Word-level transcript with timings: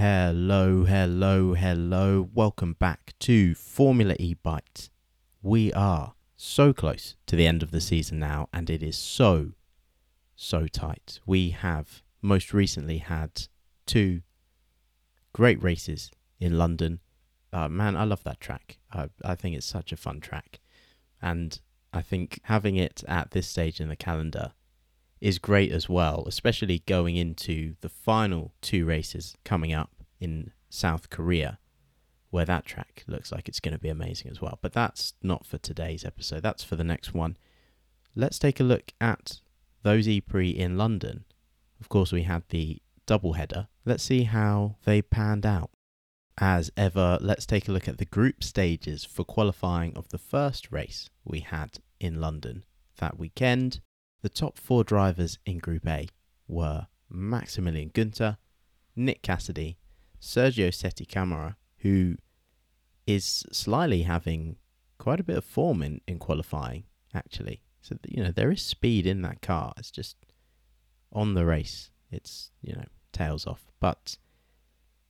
Hello, 0.00 0.84
hello, 0.84 1.52
hello. 1.52 2.30
Welcome 2.32 2.72
back 2.72 3.12
to 3.20 3.54
Formula 3.54 4.16
E 4.18 4.34
Bytes. 4.34 4.88
We 5.42 5.74
are 5.74 6.14
so 6.38 6.72
close 6.72 7.16
to 7.26 7.36
the 7.36 7.46
end 7.46 7.62
of 7.62 7.70
the 7.70 7.82
season 7.82 8.18
now, 8.18 8.48
and 8.50 8.70
it 8.70 8.82
is 8.82 8.96
so, 8.96 9.52
so 10.34 10.66
tight. 10.66 11.20
We 11.26 11.50
have 11.50 12.02
most 12.22 12.54
recently 12.54 12.96
had 12.96 13.48
two 13.84 14.22
great 15.34 15.62
races 15.62 16.10
in 16.38 16.56
London. 16.56 17.00
Uh, 17.52 17.68
man, 17.68 17.94
I 17.94 18.04
love 18.04 18.24
that 18.24 18.40
track. 18.40 18.78
I 18.90 19.34
think 19.34 19.54
it's 19.54 19.66
such 19.66 19.92
a 19.92 19.98
fun 19.98 20.20
track. 20.20 20.60
And 21.20 21.60
I 21.92 22.00
think 22.00 22.40
having 22.44 22.76
it 22.76 23.04
at 23.06 23.32
this 23.32 23.48
stage 23.48 23.82
in 23.82 23.90
the 23.90 23.96
calendar 23.96 24.52
is 25.20 25.38
great 25.38 25.70
as 25.70 25.88
well, 25.88 26.24
especially 26.26 26.80
going 26.86 27.16
into 27.16 27.74
the 27.80 27.88
final 27.88 28.52
two 28.60 28.84
races 28.86 29.36
coming 29.44 29.72
up 29.72 29.90
in 30.18 30.52
South 30.68 31.10
Korea, 31.10 31.58
where 32.30 32.44
that 32.44 32.64
track 32.64 33.04
looks 33.06 33.30
like 33.30 33.48
it's 33.48 33.60
going 33.60 33.74
to 33.74 33.80
be 33.80 33.88
amazing 33.88 34.30
as 34.30 34.40
well. 34.40 34.58
But 34.62 34.72
that's 34.72 35.14
not 35.22 35.44
for 35.44 35.58
today's 35.58 36.04
episode, 36.04 36.42
that's 36.42 36.64
for 36.64 36.76
the 36.76 36.84
next 36.84 37.12
one. 37.12 37.36
Let's 38.14 38.38
take 38.38 38.60
a 38.60 38.64
look 38.64 38.92
at 39.00 39.40
those 39.82 40.08
E-Prix 40.08 40.50
in 40.50 40.78
London. 40.78 41.24
Of 41.80 41.88
course, 41.88 42.12
we 42.12 42.22
had 42.22 42.42
the 42.48 42.80
double 43.06 43.34
header. 43.34 43.68
Let's 43.84 44.04
see 44.04 44.24
how 44.24 44.76
they 44.84 45.02
panned 45.02 45.46
out. 45.46 45.70
As 46.38 46.70
ever, 46.76 47.18
let's 47.20 47.44
take 47.44 47.68
a 47.68 47.72
look 47.72 47.88
at 47.88 47.98
the 47.98 48.04
group 48.04 48.42
stages 48.42 49.04
for 49.04 49.24
qualifying 49.24 49.94
of 49.96 50.08
the 50.08 50.18
first 50.18 50.72
race 50.72 51.10
we 51.24 51.40
had 51.40 51.78
in 51.98 52.20
London 52.20 52.64
that 52.98 53.18
weekend. 53.18 53.80
The 54.22 54.28
top 54.28 54.58
four 54.58 54.84
drivers 54.84 55.38
in 55.46 55.58
Group 55.58 55.86
A 55.86 56.08
were 56.46 56.88
Maximilian 57.08 57.90
Günther, 57.90 58.36
Nick 58.94 59.22
Cassidy, 59.22 59.78
Sergio 60.20 60.72
Sette 60.72 61.08
Camara, 61.08 61.56
who 61.78 62.16
is 63.06 63.44
slyly 63.50 64.02
having 64.02 64.56
quite 64.98 65.20
a 65.20 65.24
bit 65.24 65.38
of 65.38 65.44
form 65.44 65.82
in, 65.82 66.00
in 66.06 66.18
qualifying, 66.18 66.84
actually. 67.14 67.62
So, 67.80 67.96
you 68.06 68.22
know, 68.22 68.30
there 68.30 68.50
is 68.50 68.62
speed 68.62 69.06
in 69.06 69.22
that 69.22 69.40
car. 69.40 69.72
It's 69.78 69.90
just 69.90 70.16
on 71.12 71.34
the 71.34 71.46
race, 71.46 71.90
it's, 72.10 72.50
you 72.60 72.74
know, 72.74 72.84
tails 73.12 73.46
off. 73.46 73.64
But 73.80 74.18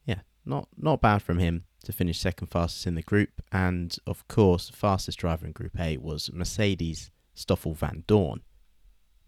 yeah, 0.07 0.21
not 0.45 0.69
not 0.77 1.01
bad 1.01 1.23
from 1.23 1.39
him 1.39 1.65
to 1.85 1.93
finish 1.93 2.21
second 2.21 2.47
fastest 2.47 2.87
in 2.87 2.95
the 2.95 3.03
group. 3.03 3.43
And 3.51 3.97
of 4.07 4.27
course, 4.29 4.69
the 4.69 4.77
fastest 4.77 5.19
driver 5.19 5.47
in 5.47 5.53
Group 5.53 5.79
A 5.81 5.97
was 5.97 6.31
Mercedes 6.33 7.11
Stoffel 7.35 7.75
Vandoorne. 7.75 8.43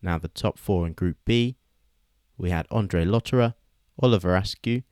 Now, 0.02 0.18
the 0.18 0.28
top 0.28 0.58
four 0.58 0.86
in 0.86 0.92
Group 0.94 1.16
B, 1.24 1.56
we 2.36 2.50
had 2.50 2.66
Andre 2.70 3.04
Lotterer, 3.04 3.54
Oliver 4.02 4.34
Askew, 4.34 4.82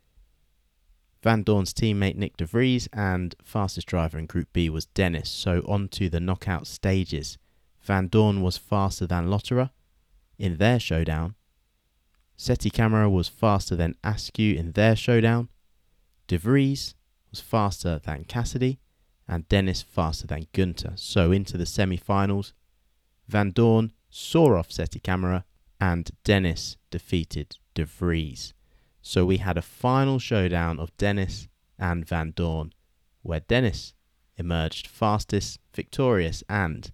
Vandoorne's 1.22 1.74
teammate 1.74 2.16
Nick 2.16 2.36
De 2.36 2.46
Vries, 2.46 2.88
and 2.92 3.34
fastest 3.44 3.86
driver 3.86 4.18
in 4.18 4.26
Group 4.26 4.48
B 4.52 4.70
was 4.70 4.86
Dennis. 4.86 5.28
So, 5.28 5.62
on 5.68 5.88
to 5.88 6.08
the 6.08 6.20
knockout 6.20 6.66
stages. 6.66 7.36
Vandoorne 7.86 8.40
was 8.40 8.56
faster 8.56 9.06
than 9.06 9.28
Lotterer 9.28 9.70
in 10.38 10.56
their 10.56 10.80
showdown. 10.80 11.34
Sette 12.36 12.72
Camara 12.72 13.10
was 13.10 13.28
faster 13.28 13.76
than 13.76 13.96
Askew 14.02 14.54
in 14.54 14.72
their 14.72 14.96
showdown. 14.96 15.50
De 16.26 16.38
Vries 16.38 16.94
was 17.30 17.40
faster 17.40 17.98
than 17.98 18.24
Cassidy, 18.24 18.78
and 19.28 19.48
Dennis 19.48 19.82
faster 19.82 20.26
than 20.26 20.46
Günther. 20.54 20.98
So, 20.98 21.32
into 21.32 21.58
the 21.58 21.66
semi 21.66 21.98
finals, 21.98 22.54
Vandoorne 23.30 23.90
saw 24.10 24.58
off 24.58 24.70
Sette 24.70 25.02
Camara, 25.02 25.44
and 25.80 26.10
Dennis 26.24 26.76
defeated 26.90 27.56
De 27.74 27.84
Vries. 27.84 28.52
So 29.00 29.24
we 29.24 29.38
had 29.38 29.56
a 29.56 29.62
final 29.62 30.18
showdown 30.18 30.78
of 30.78 30.96
Dennis 30.98 31.48
and 31.78 32.06
Vandoorne, 32.06 32.72
where 33.22 33.40
Dennis 33.40 33.94
emerged 34.36 34.86
fastest, 34.86 35.58
victorious, 35.74 36.42
and 36.48 36.92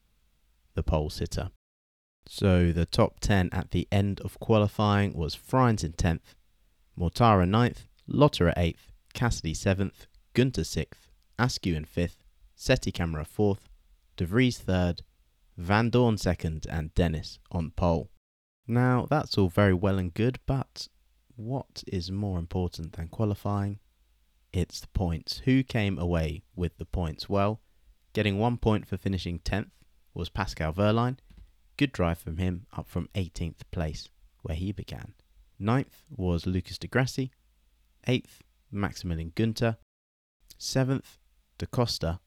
the 0.74 0.82
pole 0.82 1.10
sitter. 1.10 1.50
So 2.28 2.72
the 2.72 2.86
top 2.86 3.20
10 3.20 3.50
at 3.52 3.70
the 3.70 3.88
end 3.90 4.20
of 4.20 4.38
qualifying 4.38 5.14
was 5.14 5.36
Frijns 5.36 5.84
in 5.84 5.92
10th, 5.92 6.34
Mortara 6.98 7.48
9th, 7.48 7.86
Lotterer 8.08 8.54
8th, 8.56 8.92
Cassidy 9.14 9.54
7th, 9.54 10.06
Günther 10.34 10.64
6th, 10.64 11.08
Askew 11.38 11.74
in 11.74 11.84
5th, 11.84 12.18
Sette 12.54 12.92
Camara 12.92 13.24
4th, 13.24 13.68
De 14.16 14.26
Vries 14.26 14.60
3rd, 14.60 15.00
Vandoorne 15.60 16.18
2nd, 16.18 16.66
and 16.68 16.94
Dennis 16.94 17.38
on 17.50 17.70
pole. 17.70 18.10
Now, 18.66 19.06
that's 19.08 19.38
all 19.38 19.48
very 19.48 19.72
well 19.72 19.98
and 19.98 20.12
good, 20.12 20.38
but 20.46 20.88
what 21.36 21.82
is 21.86 22.10
more 22.10 22.38
important 22.38 22.92
than 22.92 23.08
qualifying? 23.08 23.78
It's 24.52 24.80
the 24.80 24.88
points. 24.88 25.42
Who 25.44 25.62
came 25.62 25.98
away 25.98 26.42
with 26.54 26.76
the 26.78 26.84
points? 26.84 27.28
Well, 27.28 27.60
getting 28.12 28.38
one 28.38 28.56
point 28.56 28.86
for 28.86 28.96
finishing 28.96 29.38
10th 29.38 29.70
was 30.14 30.28
Pascal 30.28 30.72
Wehrlein. 30.72 31.18
Good 31.76 31.92
drive 31.92 32.18
from 32.18 32.38
him, 32.38 32.66
up 32.76 32.88
from 32.88 33.08
18th 33.14 33.60
place, 33.70 34.08
where 34.42 34.56
he 34.56 34.72
began. 34.72 35.12
Ninth 35.58 36.02
was 36.10 36.46
Lucas 36.46 36.78
di 36.78 36.88
Grassi. 36.88 37.30
Eighth, 38.06 38.42
Maximilian 38.70 39.32
Günther. 39.32 39.76
Seventh, 40.58 41.18
Da 41.58 41.66
Costa. 41.66 42.20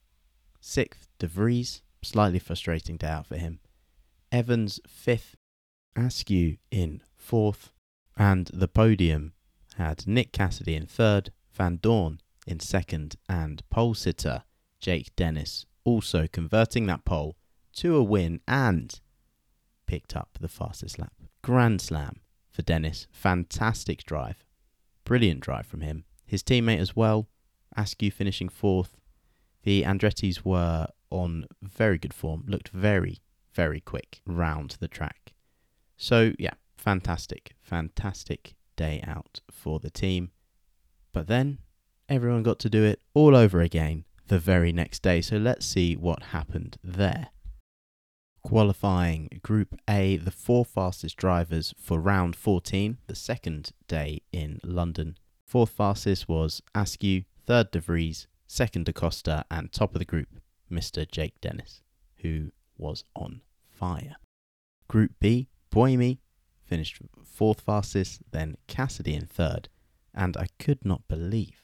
Sixth, 0.62 1.08
De 1.18 1.28
Vries. 1.28 1.82
Slightly 2.02 2.40
frustrating 2.40 2.98
day 2.98 3.08
out 3.08 3.28
for 3.28 3.38
him. 3.38 3.60
Evans, 4.32 4.80
fifth. 4.88 5.36
Askew 5.96 6.58
in 6.72 7.02
fourth. 7.18 7.72
And 8.18 8.50
the 8.54 8.68
podium 8.68 9.34
had 9.78 10.08
Nick 10.08 10.32
Cassidy 10.32 10.76
in 10.76 10.86
third, 10.86 11.32
Vandoorne 11.58 12.20
in 12.46 12.60
second, 12.60 13.16
and 13.28 13.62
pole 13.70 13.94
sitter 13.94 14.44
Jake 14.80 15.16
Dennis 15.16 15.66
also 15.84 16.28
converting 16.28 16.86
that 16.86 17.06
pole 17.06 17.36
to 17.74 17.96
a 17.96 18.04
win 18.04 18.42
and 18.48 19.00
picked 19.86 20.16
up 20.16 20.38
the 20.40 20.48
fastest 20.48 21.00
lap. 21.00 21.14
Grand 21.42 21.82
slam 21.82 22.22
for 22.52 22.62
Dennis. 22.62 23.08
Fantastic 23.12 24.04
drive. 24.04 24.46
Brilliant 25.06 25.40
drive 25.40 25.66
from 25.66 25.82
him. 25.82 26.06
His 26.26 26.44
teammate 26.44 26.80
as 26.80 26.96
well, 26.96 27.28
Askew 27.76 28.12
finishing 28.12 28.50
fourth. 28.50 28.98
The 29.64 29.84
Andretti's 29.84 30.46
were 30.46 30.88
on 31.10 31.46
very 31.62 31.98
good 31.98 32.14
form, 32.14 32.44
looked 32.48 32.70
very, 32.70 33.20
very 33.54 33.80
quick 33.80 34.22
round 34.26 34.78
the 34.80 34.88
track. 34.88 35.34
So, 35.98 36.34
yeah, 36.40 36.54
fantastic, 36.78 37.56
fantastic 37.62 38.56
day 38.76 39.04
out 39.06 39.42
for 39.52 39.80
the 39.80 39.90
team. 39.90 40.32
But 41.12 41.28
then 41.28 41.60
everyone 42.08 42.44
got 42.44 42.60
to 42.60 42.70
do 42.70 42.84
it 42.84 43.02
all 43.14 43.36
over 43.36 43.62
again 43.62 44.06
the 44.28 44.40
very 44.40 44.72
next 44.72 45.02
day. 45.02 45.22
So 45.22 45.38
let's 45.38 45.66
see 45.66 45.96
what 45.96 46.24
happened 46.24 46.78
there. 46.84 47.28
Qualifying 48.42 49.42
Group 49.44 49.76
A, 49.90 50.18
the 50.18 50.32
four 50.32 50.64
fastest 50.64 51.18
drivers 51.18 51.74
for 51.78 52.00
round 52.00 52.36
14, 52.36 52.98
the 53.08 53.16
second 53.16 53.72
day 53.88 54.22
in 54.32 54.60
London. 54.64 55.18
Fourth 55.46 55.72
fastest 55.72 56.30
was 56.30 56.62
Askew, 56.74 57.24
third 57.46 57.72
De 57.72 57.82
Vries, 57.82 58.28
second 58.48 58.86
Da 58.86 58.94
Costa, 58.94 59.44
and 59.52 59.72
top 59.72 59.94
of 59.94 60.00
the 60.00 60.06
group, 60.06 60.40
Mr. 60.72 61.10
Jake 61.10 61.40
Dennis, 61.42 61.82
who 62.18 62.52
was 62.78 63.04
on 63.16 63.42
fire. 63.70 64.16
Group 64.88 65.12
B, 65.20 65.50
Buemi, 65.72 66.20
finished 66.64 67.02
fourth 67.24 67.62
fastest, 67.62 68.22
then 68.32 68.58
Cassidy 68.68 69.16
in 69.16 69.26
third, 69.26 69.70
and 70.14 70.36
I 70.38 70.48
could 70.58 70.84
not 70.86 71.08
believe, 71.08 71.64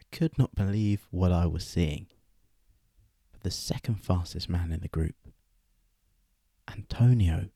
I 0.00 0.04
could 0.16 0.38
not 0.38 0.54
believe 0.54 1.06
what 1.10 1.32
I 1.32 1.46
was 1.46 1.64
seeing. 1.64 2.06
But 3.32 3.42
the 3.42 3.50
second 3.50 3.96
fastest 3.96 4.48
man 4.48 4.72
in 4.72 4.80
the 4.80 4.88
group, 4.88 5.16
Antonio 6.68 7.48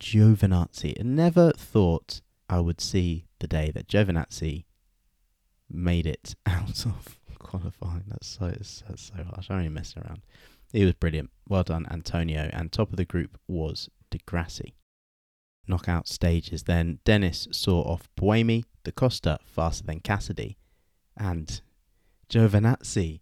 Giovinazzi. 0.00 0.98
I 0.98 1.02
never 1.02 1.52
thought 1.52 2.20
I 2.48 2.60
would 2.60 2.80
see 2.80 3.26
the 3.38 3.46
day 3.46 3.70
that 3.72 3.88
Giovinazzi 3.88 4.64
made 5.68 6.06
it 6.06 6.34
out 6.46 6.84
of 6.86 7.15
qualifying. 7.38 8.04
That's 8.08 8.26
so 8.26 8.48
that's 8.48 8.82
so 8.84 9.24
harsh. 9.24 9.46
I 9.50 9.54
don't 9.54 9.62
even 9.62 9.74
mess 9.74 9.94
around. 9.96 10.22
He 10.72 10.84
was 10.84 10.94
brilliant. 10.94 11.30
Well 11.48 11.62
done, 11.62 11.86
Antonio. 11.90 12.50
And 12.52 12.72
top 12.72 12.90
of 12.90 12.96
the 12.96 13.04
group 13.04 13.38
was 13.46 13.88
Di 14.10 14.20
Grassi 14.26 14.74
knockout 15.68 16.08
stages. 16.08 16.64
Then 16.64 16.98
Dennis 17.04 17.48
saw 17.50 17.82
off 17.82 18.08
Buemi, 18.16 18.64
Da 18.84 18.92
Costa 18.92 19.38
faster 19.44 19.84
than 19.84 20.00
Cassidy, 20.00 20.56
and 21.16 21.60
Giovinazzi 22.28 23.20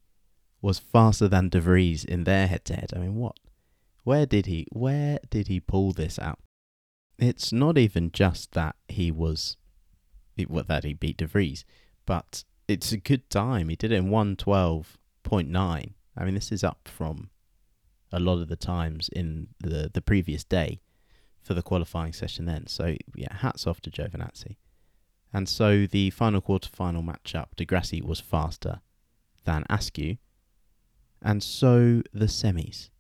was 0.61 0.79
faster 0.79 1.29
than 1.29 1.49
De 1.49 1.61
Vries 1.61 2.05
in 2.05 2.25
their 2.25 2.47
head-to-head. 2.47 2.93
I 2.95 2.99
mean, 2.99 3.17
what? 3.17 3.39
Where 4.03 4.27
did 4.27 4.47
he? 4.47 4.67
Where 4.73 5.19
did 5.31 5.49
he 5.49 5.61
pull 5.61 5.93
this 5.93 6.19
out? 6.19 6.39
It's 7.19 7.53
not 7.53 7.79
even 7.79 8.11
just 8.13 8.53
that 8.53 8.77
he 8.89 9.11
was, 9.11 9.57
that 10.37 10.85
he 10.85 10.95
beat 10.95 11.19
De 11.19 11.27
Vries, 11.27 11.65
but 12.07 12.45
it's 12.69 12.93
a 12.93 12.97
good 12.97 13.29
time. 13.31 13.69
He 13.69 13.77
did 13.77 13.93
it 13.93 13.97
in 13.97 14.11
one 14.11 14.37
twelve 14.37 14.99
point 15.23 15.49
nine. 15.49 15.95
I 16.17 16.25
mean, 16.25 16.35
this 16.35 16.53
is 16.53 16.65
up 16.65 16.89
from 16.89 17.31
a 18.13 18.21
lot 18.21 18.41
of 18.41 18.49
the 18.49 18.57
times 18.57 19.09
in 19.09 19.49
the 19.61 19.91
the 19.93 20.03
previous 20.03 20.45
day 20.45 20.81
for 21.43 21.55
the 21.55 21.63
qualifying 21.63 22.13
session 22.13 22.47
then. 22.47 22.67
So 22.67 22.97
yeah, 23.15 23.35
hats 23.35 23.67
off 23.67 23.81
to 23.83 23.91
Giovinazzi. 23.91 24.57
And 25.33 25.49
so 25.49 25.87
the 25.87 26.11
final 26.11 26.41
quarter-final 26.41 27.03
matchup, 27.03 27.47
Di 27.57 27.65
Grassi 27.65 28.01
was 28.01 28.21
faster 28.21 28.81
than 29.45 29.65
Askew. 29.69 30.19
And 31.21 31.43
so 31.43 32.03
the 32.13 32.27
semis. 32.27 32.91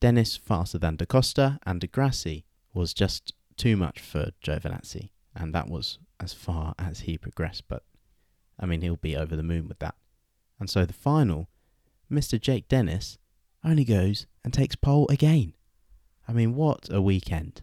Dennis 0.00 0.36
faster 0.36 0.78
than 0.78 0.96
Da 0.96 1.04
Costa, 1.04 1.60
and 1.66 1.78
Di 1.80 1.88
Grassi 1.88 2.46
was 2.72 2.94
just 2.94 3.34
too 3.56 3.76
much 3.76 4.00
for 4.00 4.30
Giovinazzi. 4.42 5.10
And 5.36 5.54
that 5.54 5.68
was 5.68 5.98
as 6.18 6.32
far 6.32 6.74
as 6.78 7.00
he 7.00 7.18
progressed. 7.18 7.68
But, 7.68 7.82
I 8.62 8.66
mean, 8.66 8.80
he'll 8.80 8.96
be 8.96 9.16
over 9.16 9.34
the 9.34 9.42
moon 9.42 9.66
with 9.66 9.80
that. 9.80 9.96
And 10.60 10.70
so 10.70 10.86
the 10.86 10.92
final, 10.92 11.48
Mr. 12.10 12.40
Jake 12.40 12.68
Dennis 12.68 13.18
only 13.64 13.84
goes 13.84 14.26
and 14.44 14.54
takes 14.54 14.76
pole 14.76 15.08
again. 15.10 15.54
I 16.28 16.32
mean, 16.32 16.54
what 16.54 16.88
a 16.90 17.02
weekend. 17.02 17.62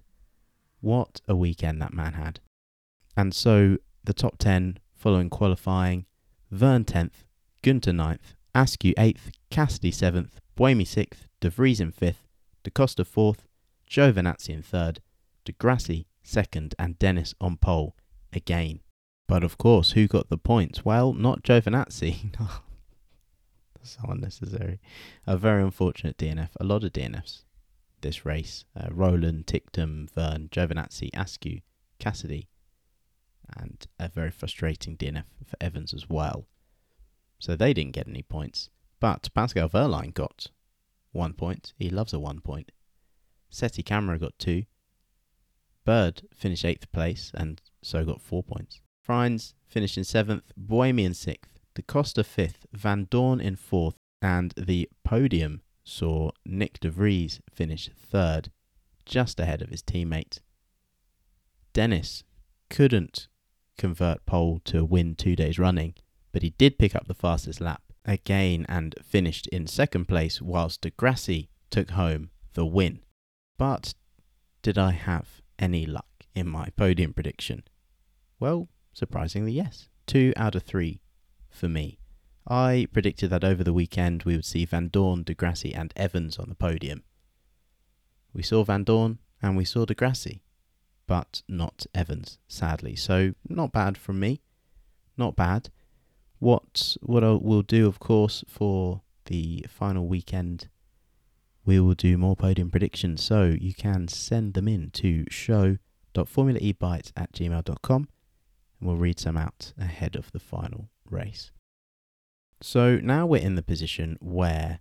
What 0.82 1.22
a 1.28 1.36
weekend 1.36 1.82
that 1.82 1.94
man 1.94 2.14
had. 2.14 2.42
And 3.16 3.34
so 3.34 3.78
the 4.04 4.14
top 4.14 4.38
10 4.38 4.80
following 4.94 5.30
qualifying 5.30 6.06
Vergne 6.52 6.84
10th, 6.84 7.26
Günther 7.64 7.96
9th, 7.96 8.36
Askew 8.54 8.94
8th, 8.96 9.32
Cassidy 9.50 9.92
7th, 9.92 10.32
Buemi 10.58 10.84
6th, 10.84 11.28
De 11.40 11.50
Vries 11.50 11.80
in 11.80 11.94
5th, 11.94 12.28
Da 12.64 12.72
Costa 12.74 13.06
4th, 13.06 13.46
Giovinazzi 13.90 14.50
in 14.50 14.64
3rd, 14.64 14.98
Di 15.46 15.54
Grassi 15.58 16.08
2nd, 16.26 16.74
and 16.78 17.00
Dennis 17.00 17.34
on 17.40 17.56
pole 17.56 17.96
again. 18.34 18.82
But 19.30 19.44
of 19.44 19.60
course, 19.60 19.92
who 19.92 20.08
got 20.08 20.30
the 20.30 20.40
points? 20.40 20.84
Well, 20.84 21.14
not 21.14 21.44
Giovinazzi. 21.44 22.36
so 23.84 24.00
unnecessary. 24.10 24.80
A 25.28 25.38
very 25.38 25.62
unfortunate 25.62 26.18
DNF. 26.18 26.50
A 26.60 26.64
lot 26.64 26.84
of 26.84 26.94
DNFs 26.94 27.44
this 28.02 28.26
race. 28.26 28.66
Uh, 28.76 28.88
Rowland, 28.92 29.46
Ticktum, 29.46 30.10
Vergne, 30.10 30.50
Giovinazzi, 30.50 31.12
Askew, 31.14 31.62
Cassidy, 32.00 32.48
and 33.56 33.86
a 34.00 34.10
very 34.10 34.32
frustrating 34.32 34.98
DNF 34.98 35.26
for 35.46 35.58
Evans 35.62 35.94
as 35.94 36.10
well. 36.10 36.48
So 37.38 37.56
they 37.56 37.74
didn't 37.74 37.94
get 37.94 38.08
any 38.08 38.24
points. 38.24 38.72
But 39.00 39.30
Pascal 39.36 39.70
Wehrlein 39.70 40.14
got 40.14 40.48
one 41.12 41.34
point. 41.34 41.74
He 41.78 41.92
loves 41.92 42.14
a 42.14 42.20
one 42.20 42.42
point. 42.42 42.72
Sette 43.52 43.86
Camara 43.86 44.18
got 44.18 44.40
two. 44.40 44.64
Bird 45.86 46.24
finished 46.34 46.66
eighth 46.66 46.92
place 46.92 47.32
and 47.34 47.62
so 47.84 48.04
got 48.04 48.22
four 48.22 48.44
points. 48.44 48.82
Frijns 49.10 49.54
finished 49.68 49.98
in 49.98 50.04
seventh. 50.04 50.52
Buemi 50.60 51.04
in 51.04 51.16
sixth. 51.16 51.60
Da 51.74 51.82
Costa 51.88 52.24
fifth. 52.24 52.68
Vandoorne 52.78 53.42
in 53.42 53.56
fourth. 53.56 53.96
And 54.22 54.54
the 54.56 54.88
podium 55.04 55.62
saw 55.84 56.30
Nick 56.46 56.80
De 56.80 56.92
Vries 56.92 57.42
finish 57.50 57.90
third, 57.98 58.52
just 59.06 59.40
ahead 59.40 59.62
of 59.62 59.70
his 59.70 59.82
teammate. 59.82 60.40
Dennis 61.74 62.24
couldn't 62.70 63.28
convert 63.78 64.26
pole 64.26 64.62
to 64.66 64.86
win 64.86 65.16
two 65.16 65.36
days 65.36 65.58
running, 65.58 65.96
but 66.32 66.44
he 66.44 66.52
did 66.52 66.78
pick 66.78 66.96
up 66.96 67.08
the 67.08 67.14
fastest 67.16 67.60
lap 67.60 67.82
again 68.06 68.66
and 68.70 68.94
finished 69.04 69.48
in 69.48 69.66
second 69.66 70.06
place, 70.06 70.42
whilst 70.42 70.82
Di 70.82 70.92
Grassi 70.92 71.50
took 71.72 71.92
home 71.92 72.30
the 72.54 72.66
win. 72.66 73.00
But 73.58 73.94
did 74.62 74.78
I 74.78 74.92
have 74.92 75.42
any 75.58 75.86
luck 75.86 76.26
in 76.36 76.48
my 76.48 76.70
podium 76.76 77.14
prediction? 77.14 77.64
Well, 78.40 78.68
surprisingly, 79.00 79.54
yes. 79.54 79.88
Two 80.06 80.34
out 80.36 80.56
of 80.56 80.64
three 80.64 81.02
for 81.50 81.70
me. 81.70 81.98
I 82.48 82.88
predicted 82.92 83.30
that 83.30 83.44
over 83.44 83.64
the 83.64 83.74
weekend 83.74 84.24
we 84.24 84.36
would 84.36 84.46
see 84.46 84.66
Vandoorne, 84.66 85.24
Di 85.24 85.34
Grassi, 85.34 85.74
and 85.74 85.94
Evans 85.96 86.38
on 86.38 86.50
the 86.50 86.56
podium. 86.56 87.04
We 88.34 88.44
saw 88.44 88.64
Vandoorne 88.64 89.18
and 89.42 89.56
we 89.56 89.66
saw 89.66 89.86
Di 89.86 89.94
Grassi, 89.94 90.44
but 91.08 91.42
not 91.48 91.86
Evans, 91.96 92.40
sadly. 92.48 92.96
So 92.96 93.34
not 93.48 93.72
bad 93.72 93.98
from 93.98 94.20
me. 94.20 94.42
Not 95.18 95.36
bad. 95.36 95.70
What 96.40 96.98
what 97.02 97.24
I 97.24 97.32
will 97.32 97.62
do, 97.62 97.88
of 97.88 98.00
course, 98.00 98.44
for 98.48 99.02
the 99.26 99.66
final 99.70 100.08
weekend, 100.08 100.70
we 101.66 101.80
will 101.80 101.94
do 101.94 102.18
more 102.18 102.36
podium 102.36 102.70
predictions. 102.72 103.24
So 103.24 103.56
you 103.60 103.74
can 103.74 104.08
send 104.08 104.54
them 104.54 104.68
in 104.68 104.92
to 104.92 105.26
show.formulaebytes 105.30 107.12
at 107.16 107.34
gmail.com 107.34 108.08
and 108.80 108.88
we'll 108.88 108.98
read 108.98 109.20
some 109.20 109.38
out 109.38 109.74
ahead 109.78 110.16
of 110.16 110.32
the 110.32 110.40
final 110.40 110.90
race. 111.10 111.52
So 112.62 112.98
now 112.98 113.26
we're 113.26 113.42
in 113.42 113.56
the 113.56 113.64
position 113.64 114.18
where 114.20 114.80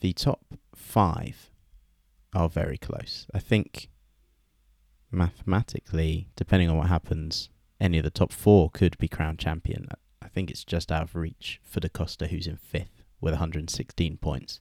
the 0.00 0.12
top 0.12 0.54
five 0.74 1.50
are 2.34 2.48
very 2.48 2.78
close. 2.78 3.26
I 3.34 3.38
think 3.38 3.88
mathematically, 5.10 6.28
depending 6.36 6.68
on 6.68 6.76
what 6.76 6.88
happens, 6.88 7.48
any 7.80 7.98
of 7.98 8.04
the 8.04 8.10
top 8.10 8.32
four 8.32 8.70
could 8.70 8.98
be 8.98 9.08
crowned 9.08 9.38
champion. 9.38 9.88
I 10.20 10.28
think 10.28 10.50
it's 10.50 10.64
just 10.64 10.92
out 10.92 11.02
of 11.02 11.14
reach 11.14 11.60
for 11.62 11.80
Da 11.80 11.88
Costa, 11.88 12.26
who's 12.26 12.46
in 12.46 12.56
fifth 12.56 13.04
with 13.20 13.32
116 13.32 14.18
points. 14.18 14.60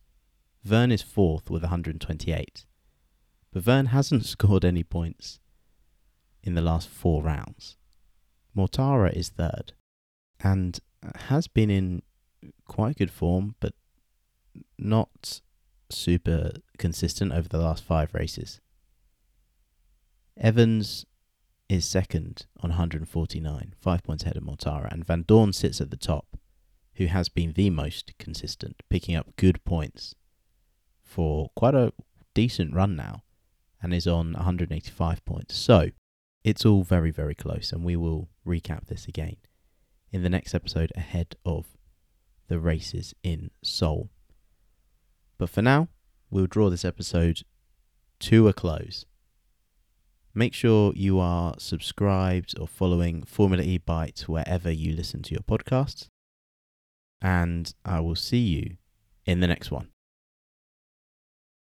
Vergne 0.64 0.92
is 0.92 1.02
fourth 1.02 1.50
with 1.50 1.64
128. 1.64 2.66
But 3.52 3.64
Vergne 3.64 3.88
hasn't 3.88 4.26
scored 4.26 4.64
any 4.64 4.84
points 4.84 5.40
in 6.48 6.56
the 6.56 6.62
last 6.62 6.90
four 6.90 7.22
rounds. 7.22 7.76
Mortara 8.56 9.14
is 9.14 9.30
third. 9.30 9.74
And 10.40 10.80
has 11.16 11.48
been 11.48 11.70
in 11.70 12.02
quite 12.66 12.98
good 12.98 13.12
form, 13.12 13.56
but 13.60 13.74
not 14.78 15.42
super 15.90 16.54
consistent 16.78 17.34
over 17.34 17.48
the 17.48 17.60
last 17.60 17.84
five 17.84 18.14
races. 18.14 18.62
Evans 20.40 21.06
is 21.70 21.86
second 21.86 22.46
on 22.62 22.70
149, 22.70 23.74
five 23.78 24.04
points 24.04 24.24
ahead 24.24 24.38
of 24.38 24.44
Mortara, 24.44 24.92
and 24.92 25.06
Vandoorne 25.06 25.54
sits 25.54 25.82
at 25.82 25.90
the 25.90 25.98
top, 25.98 26.38
who 26.94 27.08
has 27.08 27.30
been 27.30 27.54
the 27.54 27.70
most 27.70 28.14
consistent, 28.18 28.82
picking 28.90 29.16
up 29.16 29.36
good 29.36 29.64
points 29.66 30.16
for 31.04 31.50
quite 31.56 31.76
a 31.76 31.94
decent 32.34 32.74
run 32.74 32.96
now, 32.96 33.24
and 33.82 33.94
is 33.94 34.08
on 34.08 34.34
185 34.34 35.26
points. 35.26 35.58
So 35.58 35.90
it's 36.48 36.66
all 36.66 36.82
very, 36.82 37.12
very 37.12 37.36
close, 37.36 37.74
and 37.74 37.84
we 37.84 37.98
will 37.98 38.30
recap 38.48 38.88
this 38.88 39.06
again 39.06 39.36
in 40.14 40.24
the 40.24 40.30
next 40.30 40.56
episode 40.56 40.94
ahead 40.96 41.36
of 41.46 41.66
the 42.48 42.58
races 42.58 43.14
in 43.22 43.52
Seoul. 43.62 44.10
But 45.38 45.50
for 45.50 45.62
now, 45.62 45.90
we'll 46.30 46.48
draw 46.48 46.70
this 46.70 46.86
episode 46.86 47.42
to 48.22 48.48
a 48.48 48.54
close. 48.54 49.06
Make 50.34 50.54
sure 50.54 50.94
you 50.96 51.20
are 51.20 51.56
subscribed 51.58 52.58
or 52.58 52.66
following 52.66 53.24
Formula 53.24 53.62
E 53.62 53.78
Byte 53.78 54.22
wherever 54.22 54.72
you 54.72 54.94
listen 54.94 55.24
to 55.24 55.34
your 55.34 55.42
podcasts. 55.44 56.08
And 57.22 57.74
I 57.84 58.00
will 58.00 58.16
see 58.16 58.38
you 58.38 58.78
in 59.26 59.42
the 59.42 59.48
next 59.48 59.70
one. 59.70 59.90